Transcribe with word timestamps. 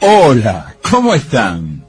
Hola, 0.00 0.74
¿cómo 0.90 1.14
están? 1.14 1.84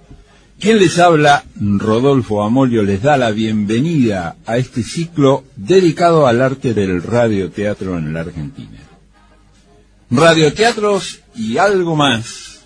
Quien 0.59 0.79
les 0.79 0.99
habla, 0.99 1.43
Rodolfo 1.59 2.43
Amolio, 2.43 2.83
les 2.83 3.01
da 3.01 3.17
la 3.17 3.31
bienvenida 3.31 4.35
a 4.45 4.57
este 4.57 4.83
ciclo 4.83 5.43
dedicado 5.55 6.27
al 6.27 6.41
arte 6.41 6.73
del 6.73 7.01
radioteatro 7.01 7.97
en 7.97 8.13
la 8.13 8.21
Argentina. 8.21 8.74
Radioteatros 10.09 11.21
y 11.35 11.57
algo 11.57 11.95
más 11.95 12.61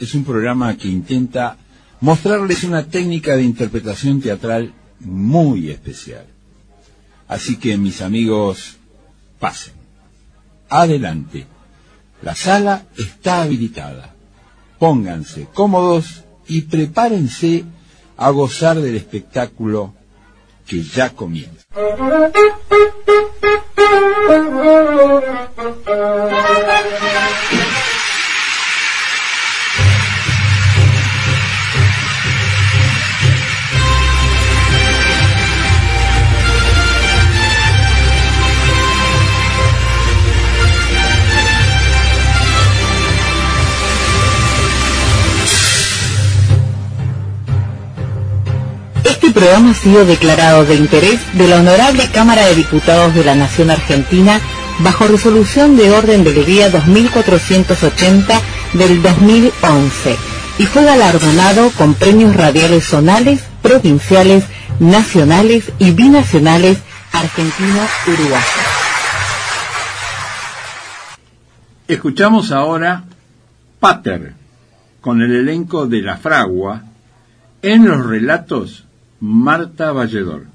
es 0.00 0.14
un 0.14 0.24
programa 0.24 0.76
que 0.76 0.88
intenta 0.88 1.56
mostrarles 2.00 2.64
una 2.64 2.84
técnica 2.84 3.36
de 3.36 3.42
interpretación 3.42 4.20
teatral 4.20 4.72
muy 4.98 5.70
especial. 5.70 6.26
Así 7.28 7.58
que 7.58 7.76
mis 7.76 8.02
amigos, 8.02 8.76
pasen. 9.38 9.74
Adelante. 10.68 11.46
La 12.22 12.34
sala 12.34 12.86
está 12.96 13.42
habilitada. 13.42 14.14
Pónganse 14.78 15.46
cómodos 15.54 16.24
y 16.48 16.62
prepárense 16.62 17.64
a 18.16 18.30
gozar 18.30 18.80
del 18.80 18.96
espectáculo 18.96 19.94
que 20.66 20.82
ya 20.82 21.10
comienza. 21.10 21.64
Este 23.80 23.88
programa 49.40 49.70
ha 49.70 49.74
sido 49.74 50.04
declarado 50.04 50.66
de 50.66 50.74
interés 50.74 51.18
de 51.32 51.48
la 51.48 51.60
Honorable 51.60 52.06
Cámara 52.12 52.44
de 52.44 52.56
Diputados 52.56 53.14
de 53.14 53.24
la 53.24 53.34
Nación 53.34 53.70
Argentina 53.70 54.38
bajo 54.80 55.06
resolución 55.06 55.78
de 55.78 55.90
orden 55.90 56.24
del 56.24 56.44
día 56.44 56.68
2480 56.68 58.38
del 58.74 59.00
2011 59.00 60.16
y 60.58 60.66
fue 60.66 60.84
galardonado 60.84 61.70
con 61.70 61.94
premios 61.94 62.36
radiales 62.36 62.84
zonales, 62.84 63.42
provinciales, 63.62 64.44
nacionales 64.78 65.72
y 65.78 65.92
binacionales 65.92 66.76
argentinos-uruguayos. 67.10 68.44
Escuchamos 71.88 72.52
ahora 72.52 73.04
Pater 73.78 74.34
con 75.00 75.22
el 75.22 75.34
elenco 75.34 75.86
de 75.86 76.02
La 76.02 76.18
Fragua 76.18 76.82
en 77.62 77.86
los 77.86 78.04
relatos 78.04 78.84
Marta 79.20 79.92
Valledor. 79.92 80.46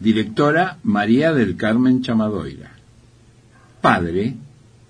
Directora 0.00 0.78
María 0.82 1.32
del 1.32 1.56
Carmen 1.56 2.02
Chamadoira. 2.02 2.72
Padre 3.80 4.34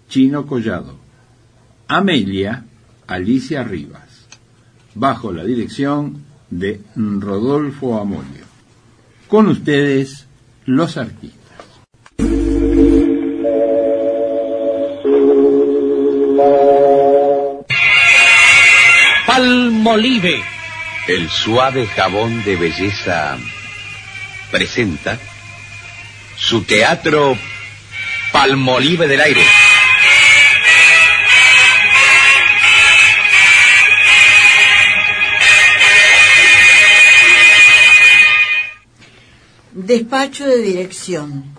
Chino 0.08 0.46
Collado. 0.46 0.96
Amelia 1.88 2.64
Alicia 3.06 3.64
Rivas. 3.64 4.26
Bajo 4.94 5.32
la 5.32 5.44
dirección 5.44 6.24
de 6.50 6.80
Rodolfo 6.94 7.98
Amolio. 7.98 8.44
Con 9.26 9.48
ustedes, 9.48 10.26
los 10.66 10.96
artistas. 10.96 11.40
Palmolive. 19.26 20.51
El 21.08 21.28
suave 21.28 21.88
jabón 21.88 22.44
de 22.44 22.54
belleza 22.54 23.36
presenta 24.52 25.18
su 26.36 26.62
teatro 26.62 27.36
Palmolive 28.30 29.08
del 29.08 29.20
aire. 29.20 29.42
Despacho 39.72 40.46
de 40.46 40.58
dirección. 40.58 41.52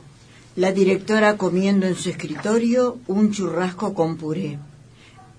La 0.55 0.71
directora 0.71 1.35
comiendo 1.35 1.85
en 1.85 1.95
su 1.97 2.09
escritorio 2.09 2.99
un 3.07 3.33
churrasco 3.33 3.93
con 3.93 4.15
puré. 4.15 4.57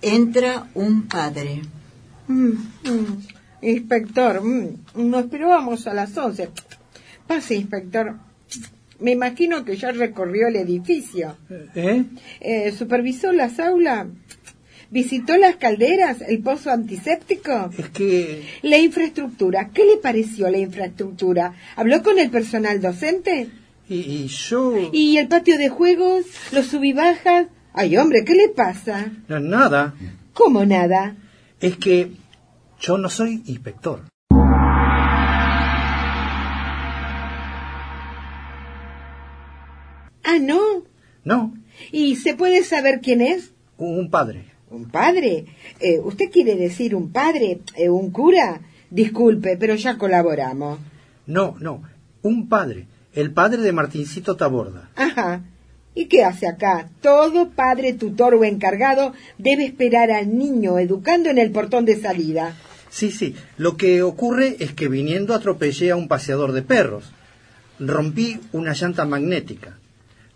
Entra 0.03 0.67
un 0.75 1.09
padre. 1.09 1.63
Mm, 2.29 2.51
mm. 2.85 3.34
Inspector, 3.65 4.43
mm, 4.43 5.11
nos 5.11 5.25
esperábamos 5.25 5.87
a 5.87 5.95
las 5.95 6.17
once. 6.19 6.51
Pase, 7.27 7.55
inspector. 7.55 8.15
Me 9.01 9.13
imagino 9.13 9.65
que 9.65 9.77
ya 9.77 9.91
recorrió 9.91 10.49
el 10.49 10.57
edificio. 10.57 11.37
¿Eh? 11.75 12.05
Eh, 12.41 12.73
¿Supervisó 12.73 13.33
las 13.33 13.59
aulas? 13.59 14.07
¿Visitó 14.91 15.37
las 15.37 15.57
calderas? 15.57 16.21
¿El 16.21 16.41
pozo 16.41 16.71
antiséptico? 16.71 17.71
Es 17.77 17.89
que... 17.89 18.45
La 18.63 18.79
infraestructura. 18.79 19.71
¿Qué 19.73 19.85
le 19.85 19.97
pareció 19.97 20.49
la 20.51 20.59
infraestructura? 20.59 21.55
¿Habló 21.75 22.03
con 22.03 22.19
el 22.19 22.31
personal 22.31 22.81
docente? 22.81 23.49
Y, 23.89 23.95
y 23.97 24.27
yo... 24.29 24.91
¿Y 24.93 25.17
el 25.17 25.27
patio 25.27 25.59
de 25.59 25.71
juegos? 25.71 26.27
¿Los 26.53 26.67
subibajas? 26.67 27.47
Ay, 27.73 27.97
hombre, 27.97 28.25
¿qué 28.25 28.35
le 28.35 28.51
pasa? 28.51 29.11
No, 29.27 29.41
nada. 29.41 29.95
¿Cómo 30.33 30.65
nada? 30.65 31.17
Es 31.61 31.77
que 31.77 32.13
yo 32.81 32.99
no 32.99 33.09
soy 33.09 33.43
inspector. 33.47 34.01
Ah, 40.23 40.39
¿no? 40.41 40.61
No, 41.25 41.55
¿Y 41.93 42.17
se 42.17 42.35
puede 42.35 42.63
saber 42.65 43.01
quién 43.03 43.21
es? 43.21 43.53
un 43.77 44.09
padre. 44.11 44.47
¿Un 44.71 44.89
padre? 44.91 45.47
Eh, 45.81 45.99
¿Usted 46.03 46.31
quiere 46.31 46.55
decir 46.57 46.95
un 46.95 47.11
padre? 47.13 47.61
Eh, 47.77 47.89
¿Un 47.89 48.11
cura? 48.11 48.61
Disculpe, 48.91 49.57
pero 49.57 49.75
ya 49.75 49.99
colaboramos. 49.99 50.79
No, 51.27 51.57
no, 51.61 51.83
un 52.23 52.49
padre. 52.49 52.87
El 53.13 53.33
padre 53.33 53.63
de 53.63 53.73
Martincito 53.73 54.37
Taborda. 54.37 54.91
Ajá. 54.97 55.43
¿Y 55.95 56.07
qué 56.07 56.25
hace 56.25 56.47
acá? 56.49 56.89
Todo 57.01 57.51
padre, 57.51 57.93
tutor 57.93 58.35
o 58.35 58.45
encargado 58.45 59.13
debe 59.39 59.65
esperar 59.65 60.11
al 60.11 60.37
niño 60.37 60.79
educando 60.79 61.31
en 61.31 61.39
el 61.39 61.53
portón 61.53 61.85
de 61.85 62.01
salida. 62.01 62.57
Sí, 62.91 63.11
sí. 63.11 63.35
Lo 63.57 63.77
que 63.77 64.03
ocurre 64.03 64.57
es 64.59 64.73
que 64.73 64.89
viniendo 64.89 65.35
atropellé 65.35 65.91
a 65.91 65.97
un 65.97 66.09
paseador 66.09 66.53
de 66.53 66.63
perros. 66.63 67.13
Rompí 67.79 68.41
una 68.53 68.73
llanta 68.73 69.05
magnética. 69.05 69.79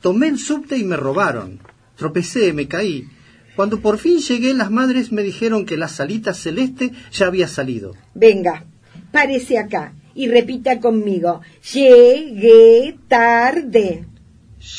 Tomé 0.00 0.28
el 0.28 0.38
subte 0.38 0.76
y 0.76 0.84
me 0.84 0.96
robaron. 0.96 1.60
Tropecé, 1.96 2.52
me 2.52 2.68
caí. 2.68 3.08
Cuando 3.56 3.80
por 3.80 3.98
fin 3.98 4.18
llegué, 4.18 4.54
las 4.54 4.70
madres 4.70 5.10
me 5.10 5.22
dijeron 5.22 5.66
que 5.66 5.76
la 5.76 5.88
salita 5.88 6.32
celeste 6.34 6.92
ya 7.12 7.26
había 7.26 7.48
salido. 7.48 7.96
Venga, 8.14 8.64
párese 9.10 9.58
acá 9.58 9.94
y 10.14 10.28
repita 10.28 10.78
conmigo. 10.78 11.40
Llegué 11.72 12.96
tarde. 13.08 14.04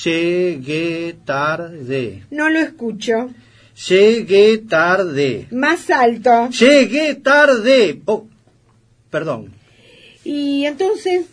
Llegué 0.04 1.16
tarde. 1.26 2.26
No 2.32 2.50
lo 2.50 2.60
escucho. 2.60 3.30
Llegué 3.88 4.58
tarde. 4.58 5.48
Más 5.52 5.90
alto. 5.90 6.50
Llegué 6.50 7.16
tarde. 7.16 8.02
Oh, 8.06 8.28
perdón. 9.10 9.54
¿Y 10.24 10.66
entonces 10.66 11.26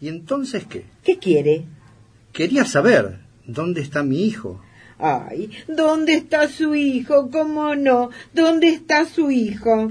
¿Y 0.00 0.08
entonces 0.08 0.64
qué? 0.66 0.84
qué 1.02 1.18
quiere? 1.18 1.64
Quería 2.32 2.64
saber 2.66 3.18
dónde 3.46 3.80
está 3.80 4.02
mi 4.02 4.24
hijo. 4.24 4.60
Ay, 4.98 5.50
¿dónde 5.68 6.14
está 6.14 6.48
su 6.48 6.74
hijo? 6.74 7.30
¿Cómo 7.30 7.74
no? 7.74 8.10
¿Dónde 8.32 8.68
está 8.68 9.06
su 9.06 9.30
hijo? 9.30 9.90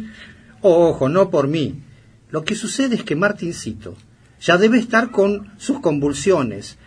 Ojo, 0.62 1.09
no 1.09 1.29
por 1.29 1.47
mí. 1.47 1.81
Lo 2.29 2.44
que 2.44 2.56
sucede 2.56 2.95
es 2.95 3.03
que 3.03 3.15
Martincito 3.15 3.95
ya 4.41 4.57
debe 4.57 4.77
estar 4.77 5.12
con 5.12 5.51
sus 5.57 5.79
convulsiones, 5.79 6.77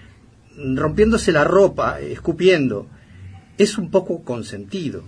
rompiéndose 0.58 1.32
la 1.32 1.44
ropa, 1.44 2.00
escupiendo, 2.00 2.86
es 3.56 3.78
un 3.78 3.90
poco 3.90 4.22
consentido. 4.22 5.02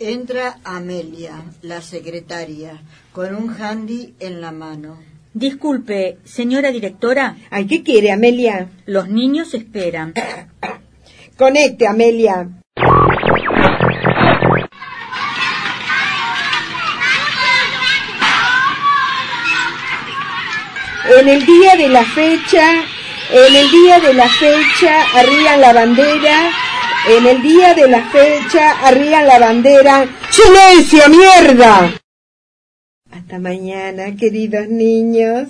Entra 0.00 0.58
Amelia, 0.64 1.42
la 1.62 1.82
secretaria, 1.82 2.80
con 3.12 3.34
un 3.34 3.50
handy 3.50 4.14
en 4.20 4.40
la 4.40 4.52
mano. 4.52 4.98
Disculpe, 5.34 6.18
señora 6.24 6.70
directora. 6.70 7.36
¿Ay 7.50 7.66
qué 7.66 7.82
quiere, 7.82 8.12
Amelia? 8.12 8.68
Los 8.86 9.08
niños 9.08 9.54
esperan. 9.54 10.14
Conecte, 11.36 11.86
Amelia. 11.86 12.48
En 21.20 21.28
el 21.28 21.44
día 21.44 21.76
de 21.76 21.88
la 21.88 22.04
fecha 22.04 22.84
en 23.30 23.56
el 23.56 23.70
día 23.70 24.00
de 24.00 24.14
la 24.14 24.28
fecha, 24.28 25.02
arriban 25.14 25.60
la 25.60 25.72
bandera. 25.72 26.50
En 27.08 27.26
el 27.26 27.42
día 27.42 27.74
de 27.74 27.88
la 27.88 28.02
fecha, 28.10 28.80
arriban 28.86 29.26
la 29.26 29.38
bandera. 29.38 30.06
¡Silencio, 30.30 31.08
mierda! 31.08 31.94
Hasta 33.10 33.38
mañana, 33.38 34.16
queridos 34.16 34.68
niños. 34.68 35.48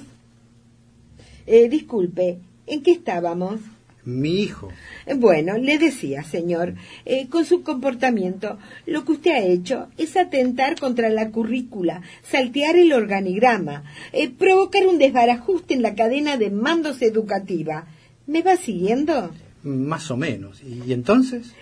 Eh, 1.47 1.69
disculpe, 1.69 2.39
¿en 2.67 2.83
qué 2.83 2.93
estábamos? 2.93 3.61
Mi 4.09 4.41
hijo. 4.41 4.71
Bueno, 5.17 5.59
le 5.59 5.77
decía, 5.77 6.23
señor, 6.25 6.73
eh, 7.05 7.29
con 7.29 7.45
su 7.45 7.63
comportamiento, 7.63 8.59
lo 8.87 9.05
que 9.05 9.13
usted 9.13 9.33
ha 9.33 9.41
hecho 9.41 9.89
es 9.99 10.17
atentar 10.17 10.81
contra 10.81 11.11
la 11.11 11.31
currícula, 11.31 12.01
saltear 12.23 12.77
el 12.77 12.95
organigrama, 12.95 13.85
eh, 14.15 14.31
provocar 14.31 14.87
un 14.87 14.97
desbarajuste 14.97 15.75
en 15.75 15.83
la 15.83 15.95
cadena 15.95 16.39
de 16.39 16.51
mandos 16.51 17.03
educativa. 17.03 17.87
¿Me 18.27 18.41
va 18.41 18.57
siguiendo? 18.57 19.31
Más 19.63 20.11
o 20.11 20.17
menos. 20.17 20.63
¿Y 20.63 20.91
entonces? 20.95 21.53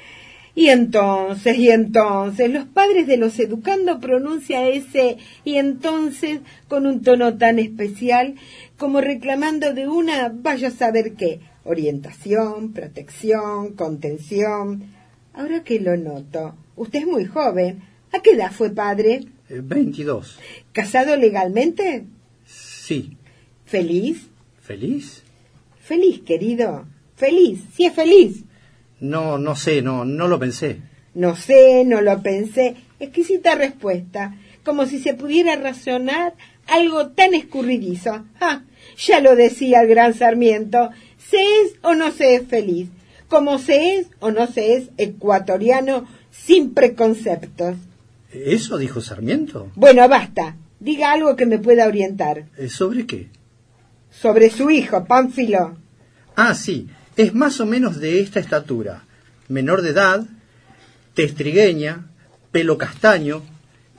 Y 0.54 0.68
entonces, 0.68 1.58
y 1.58 1.70
entonces, 1.70 2.48
los 2.48 2.66
padres 2.66 3.08
de 3.08 3.16
los 3.16 3.36
educando 3.40 3.98
pronuncian 3.98 4.66
ese 4.66 5.18
y 5.44 5.56
entonces 5.56 6.38
con 6.68 6.86
un 6.86 7.02
tono 7.02 7.36
tan 7.38 7.58
especial 7.58 8.36
como 8.78 9.00
reclamando 9.00 9.74
de 9.74 9.88
una 9.88 10.32
vaya 10.32 10.68
a 10.68 10.70
saber 10.70 11.14
qué, 11.14 11.40
orientación, 11.66 12.72
protección, 12.72 13.74
contención. 13.74 14.94
Ahora 15.34 15.62
que 15.62 15.80
lo 15.80 15.96
noto, 15.96 16.54
usted 16.76 17.00
es 17.00 17.06
muy 17.06 17.26
joven. 17.26 17.82
¿A 18.12 18.20
qué 18.20 18.30
edad 18.30 18.52
fue 18.52 18.70
padre? 18.70 19.26
Eh, 19.48 19.60
22. 19.62 20.38
¿Casado 20.72 21.16
legalmente? 21.16 22.04
Sí. 22.46 23.16
¿Feliz? 23.64 24.28
¿Feliz? 24.62 25.22
Feliz, 25.80 26.20
querido. 26.22 26.86
Feliz, 27.16 27.60
sí 27.74 27.84
es 27.84 27.92
feliz. 27.92 28.44
No, 29.00 29.38
no 29.38 29.54
sé, 29.54 29.82
no, 29.82 30.04
no 30.04 30.28
lo 30.28 30.38
pensé. 30.38 30.80
No 31.14 31.36
sé, 31.36 31.84
no 31.84 32.00
lo 32.00 32.22
pensé. 32.22 32.76
Exquisita 32.98 33.54
respuesta. 33.54 34.36
Como 34.64 34.86
si 34.86 34.98
se 34.98 35.14
pudiera 35.14 35.56
razonar 35.56 36.34
algo 36.66 37.08
tan 37.08 37.34
escurridizo. 37.34 38.24
¡Ah! 38.40 38.62
Ya 38.98 39.20
lo 39.20 39.36
decía 39.36 39.82
el 39.82 39.88
gran 39.88 40.14
Sarmiento. 40.14 40.90
Se 41.30 41.36
es 41.36 41.74
o 41.82 41.94
no 41.94 42.10
se 42.12 42.36
es 42.36 42.46
feliz. 42.46 42.88
Como 43.28 43.58
se 43.58 43.96
es 43.96 44.06
o 44.20 44.30
no 44.30 44.46
se 44.46 44.76
es 44.76 44.90
ecuatoriano 44.98 46.06
sin 46.30 46.74
preconceptos. 46.74 47.76
¿Eso 48.30 48.78
dijo 48.78 49.00
Sarmiento? 49.00 49.70
Bueno, 49.74 50.08
basta. 50.08 50.56
Diga 50.78 51.12
algo 51.12 51.36
que 51.36 51.46
me 51.46 51.58
pueda 51.58 51.86
orientar. 51.86 52.44
Eh, 52.56 52.68
¿Sobre 52.68 53.06
qué? 53.06 53.28
Sobre 54.10 54.50
su 54.50 54.70
hijo, 54.70 55.04
Pánfilo. 55.04 55.76
Ah, 56.36 56.54
sí. 56.54 56.88
Es 57.16 57.34
más 57.34 57.60
o 57.60 57.66
menos 57.66 57.98
de 57.98 58.20
esta 58.20 58.40
estatura. 58.40 59.04
Menor 59.48 59.82
de 59.82 59.90
edad, 59.90 60.26
testrigueña, 61.14 62.06
pelo 62.52 62.76
castaño, 62.76 63.42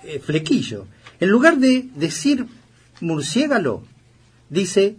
eh, 0.03 0.19
flequillo. 0.19 0.85
En 1.19 1.29
lugar 1.29 1.57
de 1.57 1.87
decir 1.95 2.45
murciégalo, 3.01 3.83
dice 4.49 4.95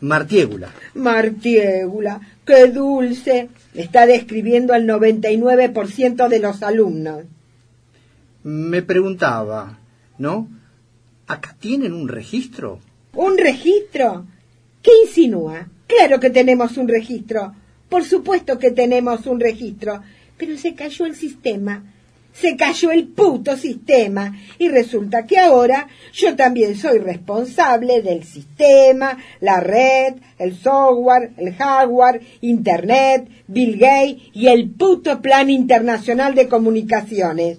martiégula. 0.00 0.72
Martiégula, 0.94 2.20
qué 2.44 2.66
dulce. 2.68 3.48
Está 3.74 4.06
describiendo 4.06 4.72
al 4.72 4.86
99% 4.86 6.28
de 6.28 6.38
los 6.38 6.62
alumnos. 6.62 7.24
Me 8.42 8.82
preguntaba, 8.82 9.78
¿no? 10.18 10.48
¿Acá 11.26 11.54
tienen 11.58 11.92
un 11.92 12.08
registro? 12.08 12.80
¿Un 13.14 13.36
registro? 13.36 14.24
¿Qué 14.82 14.90
insinúa? 15.04 15.68
Claro 15.86 16.20
que 16.20 16.30
tenemos 16.30 16.76
un 16.76 16.88
registro. 16.88 17.54
Por 17.88 18.04
supuesto 18.04 18.58
que 18.58 18.70
tenemos 18.70 19.26
un 19.26 19.40
registro. 19.40 20.02
Pero 20.36 20.56
se 20.56 20.74
cayó 20.74 21.04
el 21.04 21.16
sistema. 21.16 21.82
Se 22.40 22.56
cayó 22.56 22.92
el 22.92 23.08
puto 23.08 23.56
sistema. 23.56 24.36
Y 24.58 24.68
resulta 24.68 25.26
que 25.26 25.38
ahora 25.38 25.88
yo 26.12 26.36
también 26.36 26.76
soy 26.76 26.98
responsable 26.98 28.00
del 28.02 28.22
sistema, 28.24 29.18
la 29.40 29.60
red, 29.60 30.14
el 30.38 30.56
software, 30.56 31.32
el 31.36 31.54
hardware, 31.54 32.20
Internet, 32.40 33.28
Bill 33.48 33.78
Gates 33.78 34.22
y 34.32 34.46
el 34.48 34.70
puto 34.70 35.20
Plan 35.20 35.50
Internacional 35.50 36.34
de 36.34 36.48
Comunicaciones. 36.48 37.58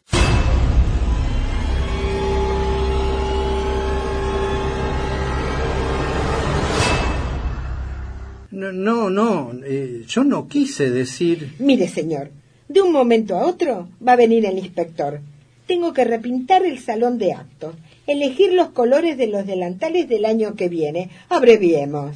No, 8.52 8.72
no, 8.72 9.10
no 9.10 9.52
eh, 9.64 10.04
yo 10.08 10.24
no 10.24 10.48
quise 10.48 10.90
decir... 10.90 11.54
Mire, 11.60 11.88
señor, 11.88 12.32
de 12.70 12.82
un 12.82 12.94
momento 12.94 13.36
a 13.36 13.46
otro 13.46 13.90
va 14.06 14.14
a 14.14 14.16
venir 14.16 14.46
el 14.46 14.58
inspector. 14.60 15.20
Tengo 15.68 15.92
que 15.92 16.06
repintar 16.06 16.66
el 16.66 16.80
salón 16.80 17.18
de 17.18 17.34
actos, 17.34 17.76
elegir 18.08 18.54
los 18.54 18.70
colores 18.70 19.18
de 19.18 19.28
los 19.28 19.46
delantales 19.46 20.08
del 20.08 20.26
año 20.26 20.56
que 20.56 20.70
viene. 20.70 21.10
Abreviemos. 21.28 22.16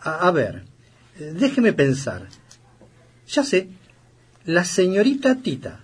A, 0.00 0.28
a 0.28 0.30
ver, 0.30 0.64
déjeme 1.18 1.72
pensar. 1.72 2.28
Ya 3.28 3.42
sé, 3.42 3.68
la 4.44 4.64
señorita 4.64 5.36
Tita. 5.36 5.80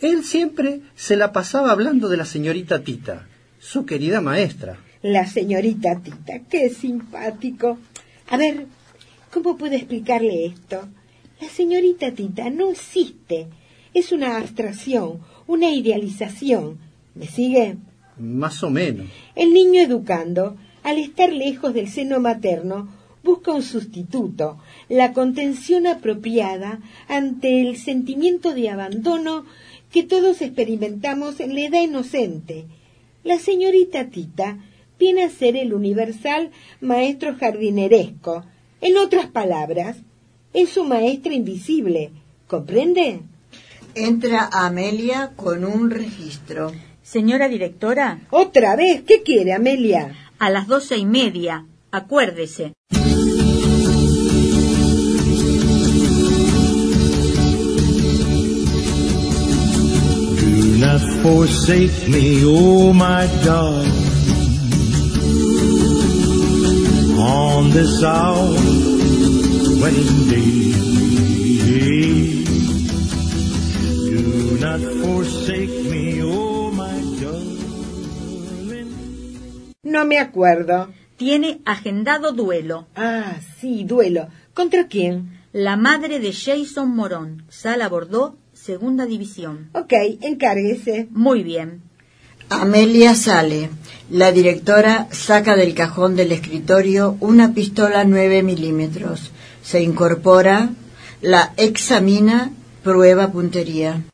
Él 0.00 0.24
siempre 0.24 0.80
se 0.94 1.16
la 1.16 1.32
pasaba 1.32 1.72
hablando 1.72 2.08
de 2.08 2.16
la 2.16 2.24
señorita 2.24 2.82
Tita, 2.82 3.26
su 3.58 3.86
querida 3.86 4.20
maestra. 4.20 4.78
La 5.02 5.26
señorita 5.26 6.00
Tita, 6.00 6.40
qué 6.48 6.70
simpático. 6.70 7.78
A 8.28 8.36
ver, 8.36 8.66
¿cómo 9.32 9.56
puedo 9.56 9.74
explicarle 9.74 10.46
esto? 10.46 10.88
La 11.40 11.48
señorita 11.48 12.12
Tita 12.12 12.48
no 12.48 12.70
existe. 12.70 13.48
Es 13.92 14.12
una 14.12 14.38
abstracción, 14.38 15.20
una 15.46 15.70
idealización. 15.70 16.78
¿Me 17.14 17.26
sigue? 17.26 17.76
Más 18.18 18.62
o 18.62 18.70
menos. 18.70 19.06
El 19.34 19.52
niño 19.52 19.82
educando, 19.82 20.56
al 20.82 20.98
estar 20.98 21.32
lejos 21.32 21.74
del 21.74 21.88
seno 21.88 22.20
materno, 22.20 22.88
busca 23.22 23.52
un 23.52 23.62
sustituto, 23.62 24.58
la 24.88 25.12
contención 25.12 25.86
apropiada 25.86 26.80
ante 27.08 27.60
el 27.60 27.76
sentimiento 27.76 28.54
de 28.54 28.70
abandono 28.70 29.44
que 29.92 30.04
todos 30.04 30.40
experimentamos 30.40 31.40
en 31.40 31.54
la 31.54 31.62
edad 31.62 31.82
inocente. 31.82 32.66
La 33.24 33.38
señorita 33.38 34.10
Tita 34.10 34.58
viene 34.98 35.24
a 35.24 35.28
ser 35.28 35.56
el 35.56 35.74
universal 35.74 36.50
maestro 36.80 37.34
jardineresco. 37.34 38.44
En 38.80 38.96
otras 38.96 39.26
palabras, 39.26 39.98
es 40.52 40.70
su 40.70 40.84
maestra 40.84 41.32
invisible. 41.34 42.10
¿Comprende? 42.46 43.20
Entra 43.94 44.48
Amelia 44.52 45.32
con 45.36 45.64
un 45.64 45.90
registro. 45.90 46.72
Señora 47.02 47.48
directora, 47.48 48.20
¿Otra 48.30 48.76
vez? 48.76 49.02
¿Qué 49.02 49.22
quiere, 49.22 49.52
Amelia? 49.52 50.14
a 50.38 50.50
las 50.50 50.66
doce 50.66 50.98
y 50.98 51.06
media, 51.06 51.64
acuérdese. 51.90 52.72
Do 59.36 60.78
not 60.78 61.00
forsake 61.22 62.08
me, 62.08 62.42
oh 62.44 62.92
my 62.92 63.26
God, 63.44 63.86
on 67.18 67.70
this 67.70 68.02
hour 68.02 68.95
wedding 69.86 70.28
day. 70.28 70.50
Do 74.10 74.58
not 74.58 74.80
forsake 75.00 75.76
me, 75.90 76.20
oh 76.22 76.70
my 76.72 76.98
darling. 77.20 78.90
No 79.84 80.04
me 80.04 80.18
acuerdo. 80.18 80.88
Tiene 81.16 81.60
agendado 81.64 82.32
duelo. 82.32 82.88
Ah, 82.96 83.36
sí, 83.60 83.84
duelo. 83.84 84.28
¿Contra 84.54 84.88
quién? 84.88 85.38
La 85.52 85.76
madre 85.76 86.18
de 86.18 86.32
Jason 86.32 86.94
Morón, 86.94 87.44
Sala 87.48 87.88
Bordeaux, 87.88 88.36
Segunda 88.52 89.06
División. 89.06 89.70
Ok, 89.72 89.92
encárguese. 90.20 91.06
Muy 91.10 91.42
bien. 91.44 91.85
Amelia 92.48 93.14
sale. 93.14 93.70
La 94.10 94.30
directora 94.32 95.08
saca 95.10 95.56
del 95.56 95.74
cajón 95.74 96.14
del 96.14 96.30
escritorio 96.32 97.16
una 97.20 97.52
pistola 97.54 98.04
9 98.04 98.42
milímetros. 98.42 99.32
Se 99.62 99.82
incorpora, 99.82 100.70
la 101.22 101.52
examina, 101.56 102.52
prueba 102.84 103.32
puntería. 103.32 104.04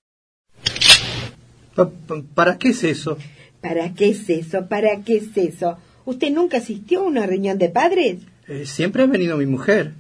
Pa- 1.75 1.91
pa- 1.91 2.23
¿Para 2.35 2.59
qué 2.59 2.71
es 2.71 2.85
eso? 2.85 3.19
¿Para 3.61 3.93
qué 3.95 4.11
es 4.11 4.29
eso? 4.31 4.67
¿Para 4.67 5.03
qué 5.03 5.17
es 5.19 5.37
eso? 5.37 5.77
¿Usted 6.07 6.33
nunca 6.33 6.57
asistió 6.59 7.01
a 7.01 7.05
una 7.07 7.27
reunión 7.27 7.59
de 7.59 7.69
padres? 7.69 8.19
Eh, 8.49 8.65
siempre 8.67 9.03
ha 9.03 9.07
venido 9.07 9.37
mi 9.37 9.47
mujer. 9.47 9.93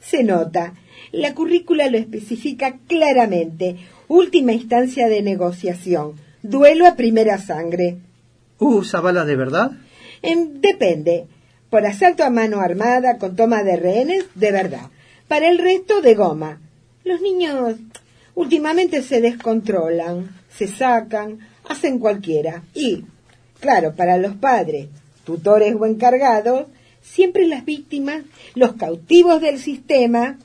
Se 0.00 0.24
nota. 0.24 0.74
La 1.12 1.34
currícula 1.34 1.88
lo 1.90 1.98
especifica 1.98 2.78
claramente. 2.88 3.76
Última 4.08 4.52
instancia 4.52 5.08
de 5.08 5.22
negociación. 5.22 6.12
Duelo 6.48 6.86
a 6.86 6.94
primera 6.94 7.38
sangre. 7.38 7.96
¿Usa 8.60 9.00
balas 9.00 9.26
de 9.26 9.34
verdad? 9.34 9.72
Em, 10.22 10.60
depende. 10.60 11.26
Por 11.70 11.84
asalto 11.84 12.22
a 12.22 12.30
mano 12.30 12.60
armada 12.60 13.18
con 13.18 13.34
toma 13.34 13.64
de 13.64 13.76
rehenes, 13.76 14.26
de 14.36 14.52
verdad. 14.52 14.88
Para 15.26 15.48
el 15.48 15.58
resto, 15.58 16.00
de 16.02 16.14
goma. 16.14 16.60
Los 17.02 17.20
niños 17.20 17.78
últimamente 18.36 19.02
se 19.02 19.20
descontrolan, 19.20 20.30
se 20.48 20.68
sacan, 20.68 21.40
hacen 21.68 21.98
cualquiera. 21.98 22.62
Y, 22.74 23.04
claro, 23.58 23.96
para 23.96 24.16
los 24.16 24.36
padres, 24.36 24.86
tutores 25.24 25.74
o 25.74 25.84
encargados, 25.84 26.66
siempre 27.02 27.48
las 27.48 27.64
víctimas, 27.64 28.22
los 28.54 28.74
cautivos 28.74 29.40
del 29.40 29.58
sistema. 29.58 30.38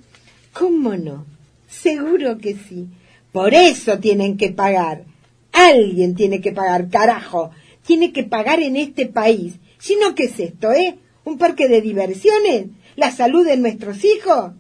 ¿Cómo 0.52 0.98
no? 0.98 1.28
Seguro 1.70 2.40
que 2.40 2.56
sí. 2.56 2.88
Por 3.32 3.54
eso 3.54 4.00
tienen 4.00 4.36
que 4.36 4.50
pagar. 4.50 5.11
Alguien 5.54 6.16
tiene 6.16 6.42
que 6.42 6.52
pagar, 6.52 6.90
carajo. 6.90 7.52
Tiene 7.86 8.12
que 8.14 8.24
pagar 8.24 8.60
en 8.62 8.76
este 8.78 9.06
país. 9.08 9.56
Si 9.80 9.96
no, 9.96 10.16
¿qué 10.16 10.24
es 10.26 10.40
esto, 10.40 10.72
eh? 10.72 10.98
¿Un 11.24 11.38
parque 11.38 11.68
de 11.68 11.82
diversiones? 11.82 12.68
¿La 12.96 13.12
salud 13.12 13.46
de 13.46 13.58
nuestros 13.58 14.04
hijos? 14.06 14.52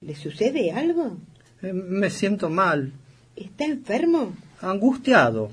¿Le 0.00 0.14
sucede 0.14 0.70
algo? 0.72 1.16
Eh, 1.62 1.72
Me 1.72 2.10
siento 2.10 2.50
mal, 2.50 2.92
¿Está 3.36 3.64
enfermo? 3.64 4.32
angustiado. 4.60 5.50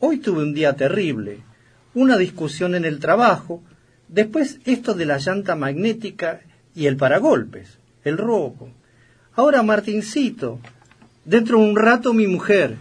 Hoy 0.00 0.18
tuve 0.18 0.42
un 0.42 0.54
día 0.54 0.72
terrible. 0.74 1.38
Una 1.94 2.16
discusión 2.16 2.74
en 2.74 2.84
el 2.86 2.98
trabajo. 3.00 3.62
Después 4.12 4.58
esto 4.66 4.92
de 4.92 5.06
la 5.06 5.16
llanta 5.16 5.56
magnética 5.56 6.42
y 6.74 6.84
el 6.84 6.98
paragolpes. 6.98 7.78
El 8.04 8.18
robo. 8.18 8.68
Ahora 9.34 9.62
Martincito. 9.62 10.60
Dentro 11.24 11.58
de 11.58 11.64
un 11.64 11.76
rato 11.76 12.12
mi 12.12 12.26
mujer. 12.26 12.76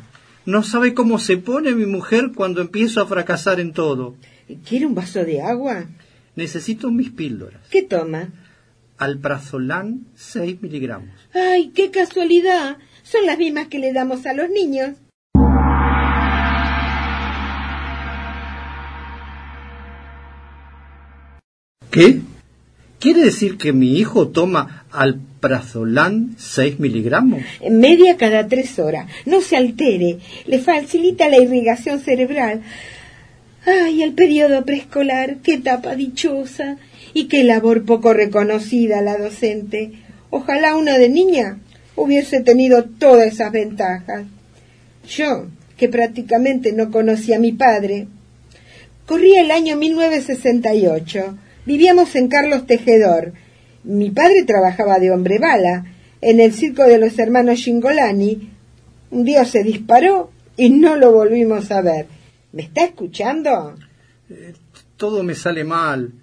No 0.46 0.62
sabe 0.62 0.94
cómo 0.94 1.20
se 1.20 1.38
pone 1.38 1.74
mi 1.74 1.86
mujer 1.86 2.32
cuando 2.36 2.60
empiezo 2.60 3.00
a 3.00 3.08
fracasar 3.08 3.62
en 3.62 3.72
todo. 3.72 4.16
¿Quiere 4.68 4.86
un 4.86 4.94
vaso 4.94 5.24
de 5.24 5.42
agua? 5.42 5.86
Necesito 6.36 6.92
mis 6.92 7.12
píldoras. 7.12 7.62
¿Qué 7.70 7.84
toma? 7.84 8.28
Alprazolam 8.98 10.08
6 10.16 10.62
miligramos. 10.62 11.16
¡Ay, 11.34 11.70
qué 11.70 11.92
casualidad! 11.92 12.78
Son 13.04 13.26
las 13.26 13.38
mismas 13.38 13.68
que 13.68 13.80
le 13.80 13.94
damos 13.94 14.26
a 14.26 14.34
los 14.34 14.50
niños. 14.50 14.98
¿Qué? 21.92 22.22
¿Quiere 23.00 23.22
decir 23.22 23.58
que 23.58 23.74
mi 23.74 23.98
hijo 23.98 24.30
toma 24.30 24.86
alprazolam 24.92 26.36
6 26.38 26.80
miligramos? 26.80 27.42
Media 27.70 28.16
cada 28.16 28.48
tres 28.48 28.80
horas. 28.80 29.08
No 29.26 29.42
se 29.42 29.58
altere. 29.58 30.20
Le 30.46 30.60
facilita 30.60 31.28
la 31.28 31.42
irrigación 31.42 32.00
cerebral. 32.00 32.62
Ay, 33.66 34.04
el 34.04 34.14
periodo 34.14 34.64
preescolar, 34.64 35.38
qué 35.44 35.56
etapa 35.56 35.96
dichosa. 35.96 36.78
Y 37.14 37.26
qué 37.26 37.44
labor 37.44 37.84
poco 37.84 38.14
reconocida 38.14 39.02
la 39.02 39.18
docente. 39.18 39.92
Ojalá 40.30 40.78
una 40.78 40.98
de 40.98 41.10
niña 41.10 41.58
hubiese 41.98 42.40
tenido 42.40 42.86
todas 42.86 43.34
esas 43.34 43.52
ventajas. 43.52 44.24
Yo, 45.10 45.48
que 45.76 45.90
prácticamente 45.90 46.72
no 46.72 46.90
conocía 46.90 47.36
a 47.36 47.40
mi 47.40 47.52
padre, 47.52 48.08
corría 49.06 49.42
el 49.42 49.52
año 49.52 49.76
1968. 49.76 51.38
Vivíamos 51.65 52.15
en 52.15 52.27
Carlos 52.27 52.65
Tejedor. 52.65 53.34
Mi 53.84 54.10
padre 54.10 54.44
trabajaba 54.46 55.00
de 55.00 55.12
hombre 55.12 55.39
bala 55.39 55.86
en 56.22 56.39
el 56.39 56.53
circo 56.53 56.84
de 56.84 56.98
los 56.98 57.18
hermanos 57.20 57.60
Gingolani. 57.60 58.50
Un 59.12 59.25
día 59.25 59.46
se 59.46 59.63
disparó 59.63 60.32
y 60.58 60.70
no 60.70 60.96
lo 60.96 61.12
volvimos 61.12 61.72
a 61.72 61.82
ver. 61.82 62.08
¿Me 62.51 62.63
está 62.63 62.84
escuchando? 62.86 63.75
Todo 64.98 65.24
me 65.24 65.36
sale 65.36 65.63
mal. 65.63 66.13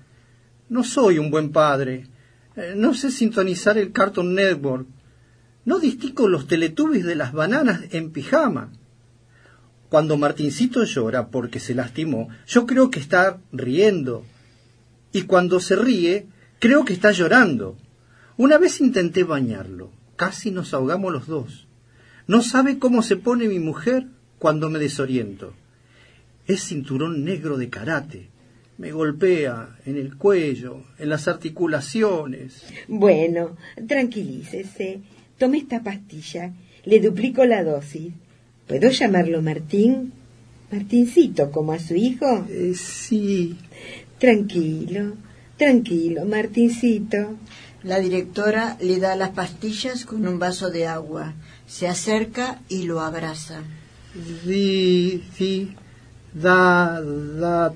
No 0.68 0.84
soy 0.84 1.18
un 1.18 1.30
buen 1.30 1.52
padre. 1.52 2.06
Eh, 2.56 2.74
No 2.76 2.94
sé 2.94 3.10
sintonizar 3.10 3.78
el 3.78 3.92
Cartoon 3.92 4.34
Network. 4.34 4.86
No 5.64 5.78
distingo 5.78 6.28
los 6.28 6.46
teletubbies 6.46 7.04
de 7.04 7.14
las 7.14 7.32
bananas 7.32 7.80
en 7.92 8.10
pijama. 8.10 8.72
Cuando 9.88 10.16
Martincito 10.16 10.84
llora 10.84 11.28
porque 11.28 11.60
se 11.60 11.74
lastimó, 11.74 12.28
yo 12.46 12.66
creo 12.66 12.90
que 12.90 13.00
está 13.00 13.38
riendo. 13.52 14.24
Y 15.18 15.22
cuando 15.22 15.58
se 15.58 15.74
ríe, 15.74 16.26
creo 16.60 16.84
que 16.84 16.92
está 16.92 17.10
llorando. 17.10 17.76
Una 18.36 18.56
vez 18.56 18.80
intenté 18.80 19.24
bañarlo. 19.24 19.90
Casi 20.14 20.52
nos 20.52 20.72
ahogamos 20.72 21.12
los 21.12 21.26
dos. 21.26 21.66
No 22.28 22.40
sabe 22.40 22.78
cómo 22.78 23.02
se 23.02 23.16
pone 23.16 23.48
mi 23.48 23.58
mujer 23.58 24.06
cuando 24.38 24.70
me 24.70 24.78
desoriento. 24.78 25.54
Es 26.46 26.62
cinturón 26.62 27.24
negro 27.24 27.58
de 27.58 27.68
karate. 27.68 28.28
Me 28.76 28.92
golpea 28.92 29.76
en 29.86 29.96
el 29.96 30.14
cuello, 30.16 30.84
en 31.00 31.08
las 31.08 31.26
articulaciones. 31.26 32.62
Bueno, 32.86 33.56
tranquilícese. 33.88 35.00
Tome 35.36 35.58
esta 35.58 35.82
pastilla. 35.82 36.52
Le 36.84 37.00
duplico 37.00 37.44
la 37.44 37.64
dosis. 37.64 38.12
¿Puedo 38.68 38.88
llamarlo 38.90 39.42
Martín? 39.42 40.12
Martincito, 40.70 41.50
como 41.50 41.72
a 41.72 41.80
su 41.80 41.96
hijo. 41.96 42.46
Eh, 42.48 42.74
sí. 42.76 43.56
Tranquilo, 44.18 45.14
tranquilo, 45.56 46.24
Martincito. 46.24 47.36
La 47.84 48.00
directora 48.00 48.76
le 48.80 48.98
da 48.98 49.14
las 49.14 49.30
pastillas 49.30 50.04
con 50.04 50.26
un 50.26 50.40
vaso 50.40 50.70
de 50.70 50.88
agua. 50.88 51.34
Se 51.66 51.86
acerca 51.86 52.60
y 52.68 52.82
lo 52.82 53.00
abraza. 53.00 53.62
Di, 54.44 55.22
di, 55.38 55.72
da, 56.32 57.00
da, 57.00 57.72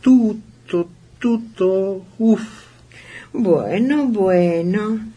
tuto, 0.00 0.88
tuto, 1.18 2.06
uf. 2.18 2.42
Bueno, 3.32 4.06
bueno. 4.06 5.12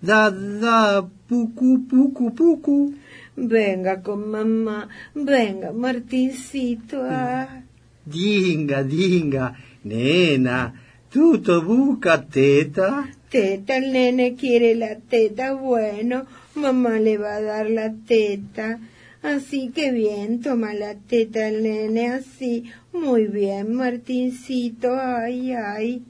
Da, 0.00 0.30
da, 0.30 1.04
pucu, 1.26 1.88
pucu, 1.88 2.32
pucu. 2.32 2.94
Venga 3.34 4.00
con 4.00 4.30
mamá. 4.30 4.88
Venga, 5.12 5.72
Martincito. 5.72 7.02
ah. 7.02 7.65
Dinga, 8.06 8.84
dinga, 8.84 9.52
nena, 9.82 10.72
tuto 11.10 11.60
busca 11.60 12.22
teta. 12.22 13.08
Teta, 13.28 13.76
el 13.76 13.92
nene 13.92 14.36
quiere 14.36 14.76
la 14.76 14.94
teta. 14.94 15.54
Bueno, 15.54 16.24
mamá 16.54 17.00
le 17.00 17.18
va 17.18 17.34
a 17.34 17.42
dar 17.42 17.68
la 17.68 17.92
teta. 18.06 18.78
Así 19.22 19.72
que 19.74 19.90
bien, 19.90 20.40
toma 20.40 20.72
la 20.72 20.94
teta 20.94 21.48
el 21.48 21.64
nene 21.64 22.10
así. 22.10 22.70
Muy 22.92 23.26
bien, 23.26 23.74
Martincito. 23.74 24.94
Ay, 24.94 25.52
ay. 25.52 26.02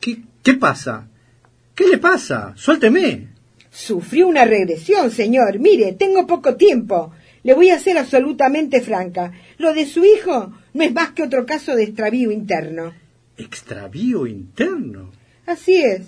¿Qué, 0.00 0.18
qué 0.42 0.54
pasa? 0.54 1.08
¿Qué 1.74 1.88
le 1.88 1.96
pasa? 1.96 2.52
Suélteme. 2.56 3.28
Sufrió 3.70 4.28
una 4.28 4.44
regresión, 4.44 5.10
señor. 5.10 5.58
Mire, 5.60 5.94
tengo 5.94 6.26
poco 6.26 6.56
tiempo. 6.56 7.12
Le 7.42 7.54
voy 7.54 7.70
a 7.70 7.78
ser 7.78 7.96
absolutamente 7.96 8.82
franca. 8.82 9.32
Lo 9.56 9.72
de 9.72 9.86
su 9.86 10.04
hijo 10.04 10.52
no 10.74 10.84
es 10.84 10.92
más 10.92 11.12
que 11.12 11.22
otro 11.22 11.46
caso 11.46 11.74
de 11.74 11.84
extravío 11.84 12.30
interno. 12.30 12.92
¿Extravío 13.36 14.26
interno? 14.26 15.10
Así 15.46 15.76
es. 15.76 16.02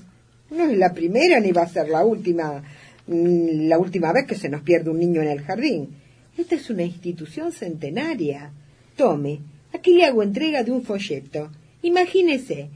No 0.51 0.65
es 0.65 0.77
la 0.77 0.93
primera 0.93 1.41
ni 1.41 1.53
va 1.53 1.63
a 1.63 1.69
ser 1.69 1.89
la 1.89 2.05
última, 2.05 2.63
mm, 3.07 3.69
la 3.69 3.79
última 3.79 4.13
vez 4.13 4.27
que 4.27 4.35
se 4.35 4.49
nos 4.49 4.63
pierde 4.63 4.91
un 4.91 4.99
niño 4.99 5.23
en 5.23 5.29
el 5.29 5.41
jardín. 5.43 5.89
Esta 6.37 6.55
es 6.55 6.71
una 6.71 6.83
institución 6.83 7.53
centenaria. 7.53 8.53
Tome, 8.97 9.41
aquí 9.73 9.95
le 9.95 10.05
hago 10.05 10.23
entrega 10.23 10.63
de 10.63 10.71
un 10.71 10.83
folleto. 10.83 11.51
Imagínese, 11.83 12.69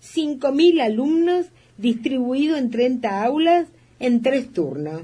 cinco 0.00 0.52
mil 0.52 0.80
alumnos 0.80 1.46
distribuidos 1.78 2.58
en 2.58 2.70
30 2.70 3.24
aulas 3.24 3.68
en 3.98 4.20
tres 4.20 4.52
turnos. 4.52 5.02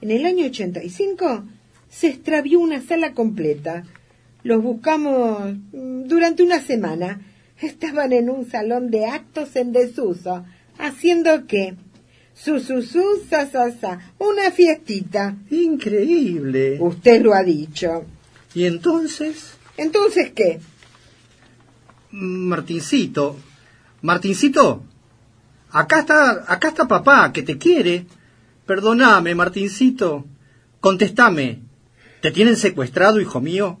En 0.00 0.10
el 0.12 0.24
año 0.24 0.46
85 0.46 1.44
se 1.90 2.08
extravió 2.08 2.60
una 2.60 2.80
sala 2.80 3.12
completa. 3.12 3.84
Los 4.48 4.62
buscamos 4.62 5.56
mm, 5.72 6.04
durante 6.04 6.42
una 6.42 6.62
semana. 6.62 7.20
Estaban 7.60 8.14
en 8.14 8.30
un 8.30 8.50
salón 8.50 8.90
de 8.90 9.04
actos 9.04 9.54
en 9.56 9.72
desuso. 9.72 10.42
¿Haciendo 10.78 11.46
qué? 11.46 11.74
Su, 12.32 12.58
su, 12.58 12.80
su, 12.80 13.02
sa, 13.28 13.46
sa, 13.50 13.70
sa. 13.72 14.12
Una 14.16 14.50
fiestita. 14.50 15.36
Increíble. 15.50 16.78
Usted 16.80 17.20
lo 17.20 17.34
ha 17.34 17.42
dicho. 17.42 18.06
¿Y 18.54 18.64
entonces? 18.64 19.52
¿Entonces 19.76 20.32
qué? 20.34 20.60
Martincito, 22.10 23.36
Martincito, 24.00 24.82
acá 25.70 26.00
está, 26.00 26.50
acá 26.50 26.68
está 26.68 26.88
papá, 26.88 27.34
que 27.34 27.42
te 27.42 27.58
quiere. 27.58 28.06
Perdóname, 28.64 29.34
Martincito. 29.34 30.24
Contestame. 30.80 31.60
¿Te 32.22 32.30
tienen 32.30 32.56
secuestrado, 32.56 33.20
hijo 33.20 33.42
mío? 33.42 33.78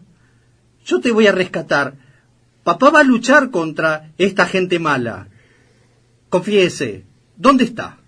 Yo 0.88 1.02
te 1.02 1.12
voy 1.12 1.26
a 1.26 1.32
rescatar. 1.32 1.96
Papá 2.64 2.88
va 2.88 3.00
a 3.00 3.04
luchar 3.04 3.50
contra 3.50 4.10
esta 4.16 4.46
gente 4.46 4.78
mala. 4.78 5.28
Confiese, 6.30 7.04
¿dónde 7.36 7.64
está? 7.64 7.98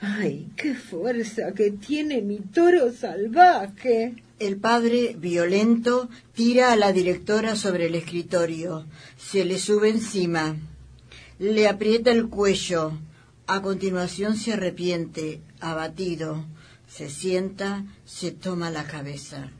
Ay, 0.00 0.48
qué 0.56 0.74
fuerza 0.74 1.52
que 1.54 1.70
tiene 1.70 2.22
mi 2.22 2.40
toro 2.40 2.92
salvaje. 2.92 4.16
El 4.40 4.56
padre, 4.56 5.14
violento, 5.16 6.08
tira 6.34 6.72
a 6.72 6.76
la 6.76 6.92
directora 6.92 7.54
sobre 7.54 7.86
el 7.86 7.94
escritorio. 7.94 8.84
Se 9.16 9.44
le 9.44 9.56
sube 9.60 9.90
encima. 9.90 10.56
Le 11.38 11.68
aprieta 11.68 12.10
el 12.10 12.26
cuello. 12.28 12.98
A 13.46 13.62
continuación 13.62 14.36
se 14.36 14.54
arrepiente, 14.54 15.40
abatido. 15.60 16.44
Se 16.88 17.08
sienta, 17.10 17.84
se 18.04 18.32
toma 18.32 18.70
la 18.70 18.88
cabeza. 18.88 19.52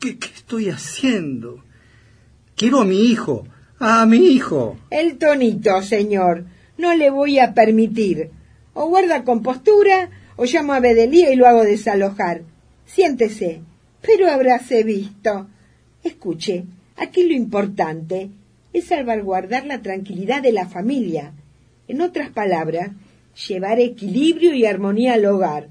¿Qué, 0.00 0.18
qué 0.18 0.26
estoy 0.34 0.70
haciendo? 0.70 1.62
Quiero 2.58 2.80
a 2.80 2.84
mi 2.84 3.04
hijo, 3.04 3.46
a 3.78 4.04
mi 4.04 4.16
hijo. 4.16 4.76
El 4.90 5.16
tonito, 5.16 5.80
señor. 5.80 6.44
No 6.76 6.92
le 6.92 7.08
voy 7.08 7.38
a 7.38 7.54
permitir. 7.54 8.30
O 8.74 8.88
guarda 8.88 9.22
compostura, 9.22 10.10
o 10.34 10.44
llamo 10.44 10.72
a 10.72 10.80
Bedelía 10.80 11.32
y 11.32 11.36
lo 11.36 11.46
hago 11.46 11.62
desalojar. 11.62 12.42
Siéntese. 12.84 13.60
Pero 14.02 14.28
habráse 14.28 14.82
visto. 14.82 15.46
Escuche, 16.02 16.64
aquí 16.96 17.22
lo 17.28 17.34
importante 17.34 18.30
es 18.72 18.86
salvaguardar 18.86 19.64
la 19.64 19.80
tranquilidad 19.80 20.42
de 20.42 20.50
la 20.50 20.66
familia. 20.66 21.34
En 21.86 22.00
otras 22.00 22.30
palabras, 22.30 22.90
llevar 23.46 23.78
equilibrio 23.78 24.52
y 24.52 24.66
armonía 24.66 25.14
al 25.14 25.26
hogar. 25.26 25.68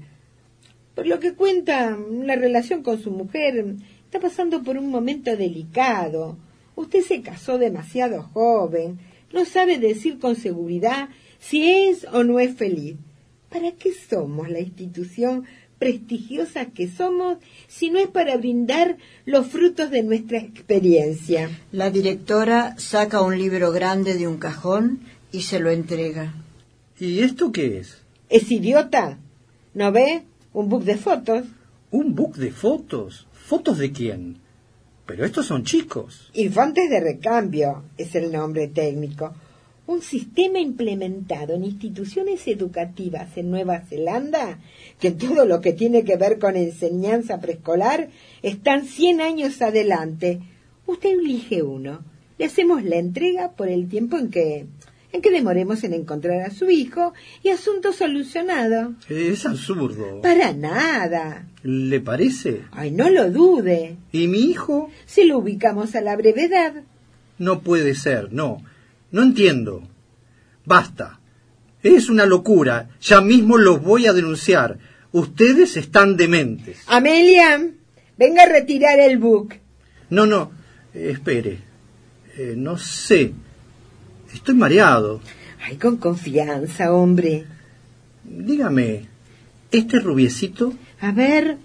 Por 0.94 1.06
lo 1.06 1.20
que 1.20 1.34
cuenta, 1.34 1.98
la 2.24 2.36
relación 2.36 2.82
con 2.82 2.98
su 2.98 3.10
mujer 3.10 3.74
está 4.06 4.20
pasando 4.20 4.62
por 4.62 4.78
un 4.78 4.88
momento 4.88 5.36
delicado. 5.36 6.38
Usted 6.78 7.02
se 7.02 7.22
casó 7.22 7.58
demasiado 7.58 8.22
joven, 8.22 9.00
no 9.32 9.44
sabe 9.44 9.78
decir 9.78 10.20
con 10.20 10.36
seguridad 10.36 11.08
si 11.40 11.68
es 11.68 12.06
o 12.12 12.22
no 12.22 12.38
es 12.38 12.54
feliz. 12.54 12.94
¿Para 13.48 13.72
qué 13.72 13.90
somos 13.92 14.48
la 14.48 14.60
institución 14.60 15.44
prestigiosa 15.80 16.66
que 16.66 16.86
somos 16.86 17.38
si 17.66 17.90
no 17.90 17.98
es 17.98 18.06
para 18.06 18.36
brindar 18.36 18.96
los 19.26 19.48
frutos 19.48 19.90
de 19.90 20.04
nuestra 20.04 20.38
experiencia? 20.38 21.50
La 21.72 21.90
directora 21.90 22.76
saca 22.78 23.22
un 23.22 23.36
libro 23.36 23.72
grande 23.72 24.14
de 24.14 24.28
un 24.28 24.38
cajón 24.38 25.00
y 25.32 25.42
se 25.42 25.58
lo 25.58 25.70
entrega. 25.70 26.32
¿Y 27.00 27.22
esto 27.22 27.50
qué 27.50 27.78
es? 27.78 27.98
¿Es 28.28 28.52
idiota? 28.52 29.18
¿No 29.74 29.90
ve? 29.90 30.22
Un 30.52 30.68
book 30.68 30.84
de 30.84 30.96
fotos. 30.96 31.44
¿Un 31.90 32.14
book 32.14 32.36
de 32.36 32.52
fotos? 32.52 33.26
¿Fotos 33.32 33.78
de 33.78 33.90
quién? 33.90 34.47
Pero 35.08 35.24
estos 35.24 35.46
son 35.46 35.64
chicos. 35.64 36.28
Infantes 36.34 36.90
de 36.90 37.00
recambio 37.00 37.84
es 37.96 38.14
el 38.14 38.30
nombre 38.30 38.68
técnico. 38.68 39.32
Un 39.86 40.02
sistema 40.02 40.58
implementado 40.58 41.54
en 41.54 41.64
instituciones 41.64 42.46
educativas 42.46 43.34
en 43.38 43.50
Nueva 43.50 43.80
Zelanda, 43.80 44.58
que 45.00 45.12
todo 45.12 45.46
lo 45.46 45.62
que 45.62 45.72
tiene 45.72 46.04
que 46.04 46.18
ver 46.18 46.38
con 46.38 46.56
enseñanza 46.56 47.40
preescolar 47.40 48.10
están 48.42 48.84
100 48.84 49.22
años 49.22 49.62
adelante. 49.62 50.40
Usted 50.84 51.18
elige 51.18 51.62
uno. 51.62 52.04
Le 52.36 52.44
hacemos 52.44 52.84
la 52.84 52.96
entrega 52.96 53.52
por 53.52 53.68
el 53.68 53.88
tiempo 53.88 54.18
en 54.18 54.30
que 54.30 54.66
en 55.12 55.22
que 55.22 55.30
demoremos 55.30 55.84
en 55.84 55.94
encontrar 55.94 56.42
a 56.42 56.50
su 56.50 56.70
hijo 56.70 57.14
y 57.42 57.48
asunto 57.48 57.92
solucionado. 57.92 58.94
Es 59.08 59.46
absurdo. 59.46 60.20
Para 60.20 60.52
nada. 60.52 61.46
¿Le 61.62 62.00
parece? 62.00 62.62
Ay, 62.72 62.90
no 62.90 63.08
lo 63.08 63.30
dude. 63.30 63.96
¿Y 64.12 64.26
mi 64.28 64.40
hijo? 64.40 64.90
Si 65.06 65.24
lo 65.24 65.38
ubicamos 65.38 65.94
a 65.94 66.00
la 66.00 66.16
brevedad. 66.16 66.82
No 67.38 67.60
puede 67.60 67.94
ser, 67.94 68.32
no. 68.32 68.62
No 69.10 69.22
entiendo. 69.22 69.82
Basta. 70.64 71.20
Es 71.82 72.10
una 72.10 72.26
locura. 72.26 72.90
Ya 73.00 73.20
mismo 73.20 73.56
los 73.56 73.82
voy 73.82 74.06
a 74.06 74.12
denunciar. 74.12 74.78
Ustedes 75.12 75.76
están 75.76 76.16
dementes. 76.16 76.80
Amelia, 76.86 77.66
venga 78.18 78.42
a 78.42 78.48
retirar 78.48 79.00
el 79.00 79.18
book. 79.18 79.54
No, 80.10 80.26
no. 80.26 80.50
espere. 80.92 81.58
Eh, 82.36 82.54
no 82.56 82.76
sé. 82.76 83.32
Estoy 84.34 84.54
mareado. 84.54 85.20
Ay, 85.64 85.76
con 85.76 85.96
confianza, 85.96 86.92
hombre. 86.92 87.44
Dígame, 88.24 89.06
¿este 89.72 90.00
rubiecito? 90.00 90.74
A 91.00 91.12
ver. 91.12 91.56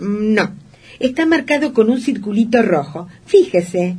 mm, 0.00 0.34
No. 0.34 0.54
Está 1.00 1.26
marcado 1.26 1.72
con 1.72 1.90
un 1.90 2.00
circulito 2.00 2.60
rojo. 2.62 3.08
Fíjese. 3.24 3.96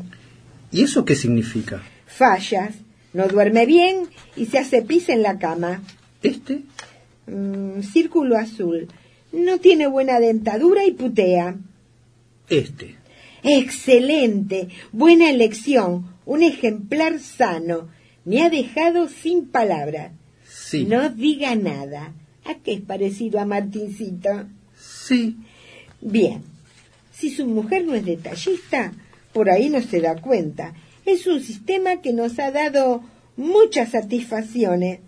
¿Y 0.72 0.84
eso 0.84 1.06
qué 1.06 1.16
significa? 1.16 1.82
Fallas. 2.08 2.76
No 3.14 3.28
duerme 3.28 3.66
bien 3.66 4.08
y 4.36 4.46
se 4.48 4.60
hace 4.60 4.82
pis 4.82 5.08
en 5.10 5.24
la 5.24 5.40
cama. 5.40 5.82
¿Este? 6.22 6.62
Mm, 7.28 7.82
círculo 7.82 8.38
azul. 8.38 8.88
No 9.32 9.60
tiene 9.60 9.88
buena 9.88 10.20
dentadura 10.20 10.86
y 10.86 10.92
putea. 10.92 11.56
Este. 12.50 12.96
Excelente. 13.44 14.68
Buena 14.92 15.30
elección. 15.30 16.06
Un 16.26 16.44
ejemplar 16.44 17.20
sano. 17.20 17.88
Me 18.26 18.42
ha 18.42 18.50
dejado 18.50 19.08
sin 19.08 19.48
palabras. 19.48 20.12
Sí. 20.48 20.86
No 20.86 21.10
diga 21.10 21.56
nada. 21.56 22.14
¿A 22.46 22.56
qué 22.56 22.74
es 22.74 22.82
parecido 22.82 23.40
a 23.40 23.46
Martincito? 23.46 24.46
Sí. 24.78 25.38
Bien. 26.02 26.44
Si 27.12 27.32
su 27.32 27.46
mujer 27.46 27.86
no 27.86 27.96
es 27.96 28.06
detallista, 28.06 28.94
por 29.34 29.50
ahí 29.50 29.70
no 29.70 29.82
se 29.82 30.02
da 30.02 30.16
cuenta. 30.22 30.74
Es 31.06 31.28
un 31.28 31.42
sistema 31.42 32.02
que 32.02 32.14
nos 32.14 32.40
ha 32.40 32.52
dado 32.52 33.04
muchas 33.36 33.92
satisfacciones. 33.92 35.00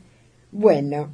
Bueno, 0.51 1.09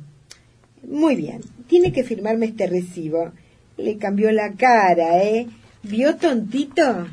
muy 0.84 1.16
bien. 1.16 1.42
Tiene 1.68 1.92
que 1.92 2.04
firmarme 2.04 2.48
este 2.48 2.68
recibo. 2.68 3.32
Le 3.78 3.98
cambió 3.98 4.32
la 4.32 4.54
cara, 4.54 5.24
¿eh? 5.24 5.48
¿Vio 5.84 6.16
tontito? 6.16 7.08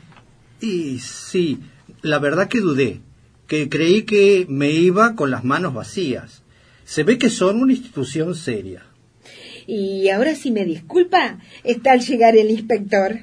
Y 0.61 0.99
sí, 0.99 1.61
la 2.01 2.19
verdad 2.19 2.49
que 2.49 2.61
dudé, 2.61 3.01
que 3.47 3.69
creí 3.69 4.03
que 4.03 4.47
me 4.49 4.71
iba 4.71 5.15
con 5.15 5.31
las 5.31 5.45
manos 5.45 5.75
vacías. 5.75 6.43
Se 6.85 7.03
ve 7.03 7.19
que 7.19 7.31
son 7.31 7.61
una 7.61 7.73
institución 7.73 8.35
seria. 8.35 8.83
Y 9.67 10.09
ahora 10.11 10.35
si 10.35 10.51
me 10.51 10.65
disculpa, 10.65 11.39
está 11.63 11.93
al 11.93 12.01
llegar 12.01 12.37
el 12.37 12.51
inspector. 12.51 13.21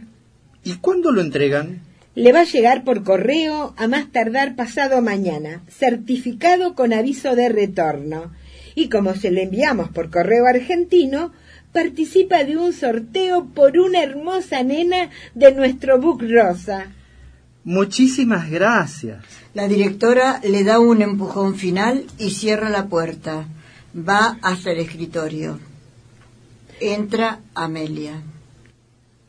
¿Y 0.64 0.76
cuándo 0.76 1.12
lo 1.12 1.22
entregan? 1.22 1.82
Le 2.14 2.34
va 2.34 2.42
a 2.42 2.46
llegar 2.46 2.84
por 2.84 3.04
correo 3.04 3.74
a 3.78 3.88
más 3.88 4.12
tardar 4.12 4.56
pasado 4.56 5.02
mañana, 5.02 5.64
certificado 5.70 6.76
con 6.76 6.94
aviso 6.94 7.36
de 7.36 7.50
retorno. 7.50 8.32
Y 8.76 8.90
como 8.90 9.16
se 9.16 9.32
lo 9.32 9.40
enviamos 9.40 9.90
por 9.90 10.10
correo 10.10 10.46
argentino, 10.46 11.32
participa 11.72 12.44
de 12.44 12.58
un 12.58 12.74
sorteo 12.74 13.46
por 13.54 13.78
una 13.78 14.04
hermosa 14.04 14.64
nena 14.64 15.10
de 15.36 15.54
nuestro 15.54 16.00
book 16.00 16.24
rosa. 16.30 16.92
Muchísimas 17.64 18.50
gracias. 18.50 19.24
La 19.54 19.68
directora 19.68 20.40
le 20.44 20.64
da 20.64 20.80
un 20.80 21.02
empujón 21.02 21.56
final 21.56 22.06
y 22.18 22.32
cierra 22.32 22.70
la 22.70 22.88
puerta. 22.88 23.48
Va 23.96 24.40
hasta 24.42 24.72
el 24.72 24.80
escritorio. 24.80 25.60
Entra 26.80 27.42
Amelia. 27.54 28.24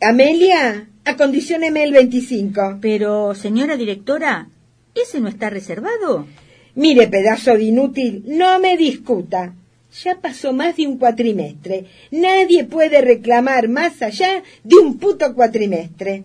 Amelia, 0.00 0.88
acondicióneme 1.04 1.84
el 1.84 1.92
25. 1.92 2.78
Pero, 2.80 3.34
señora 3.34 3.76
directora, 3.76 4.48
¿ese 4.94 5.20
no 5.20 5.28
está 5.28 5.50
reservado? 5.50 6.26
Mire, 6.74 7.08
pedazo 7.08 7.54
de 7.54 7.64
inútil, 7.64 8.24
no 8.26 8.58
me 8.58 8.78
discuta. 8.78 9.54
Ya 10.02 10.18
pasó 10.22 10.54
más 10.54 10.76
de 10.76 10.86
un 10.86 10.96
cuatrimestre. 10.96 11.84
Nadie 12.10 12.64
puede 12.64 13.02
reclamar 13.02 13.68
más 13.68 14.00
allá 14.00 14.42
de 14.64 14.76
un 14.76 14.96
puto 14.96 15.34
cuatrimestre. 15.34 16.24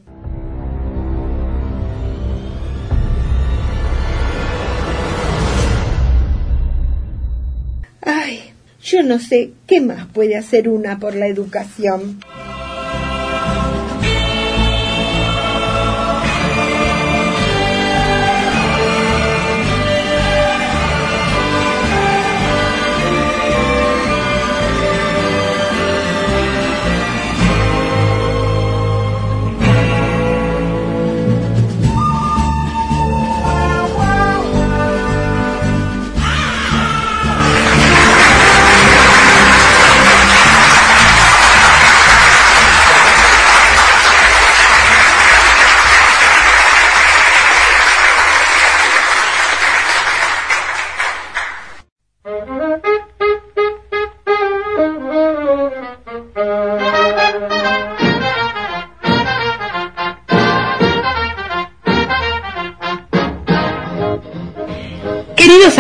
Ay, 8.10 8.42
yo 8.82 9.04
no 9.04 9.20
sé 9.20 9.52
qué 9.68 9.82
más 9.82 10.08
puede 10.08 10.38
hacer 10.38 10.70
una 10.70 10.98
por 10.98 11.14
la 11.14 11.28
educación. 11.28 12.22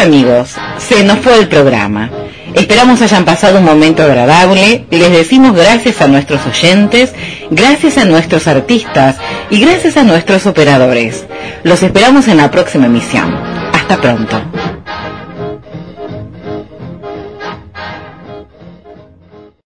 Amigos, 0.08 0.56
se 0.80 1.04
nos 1.04 1.20
fue 1.20 1.38
el 1.38 1.48
programa. 1.50 2.10
Esperamos 2.54 3.02
hayan 3.02 3.26
pasado 3.26 3.60
un 3.60 3.66
momento 3.66 4.04
agradable. 4.04 4.86
Les 4.90 5.12
decimos 5.12 5.54
gracias 5.54 6.02
a 6.02 6.08
nuestros 6.08 6.46
oyentes, 6.48 7.14
gracias 7.52 7.98
a 7.98 8.06
nuestros 8.06 8.48
artistas 8.48 9.18
y 9.50 9.60
gracias 9.60 9.98
a 9.98 10.04
nuestros 10.04 10.46
operadores. 10.46 11.26
Los 11.64 11.84
esperamos 11.84 12.28
en 12.30 12.38
la 12.38 12.50
próxima 12.50 12.86
emisión. 12.88 13.36
Hasta 13.74 13.98
pronto. 13.98 14.42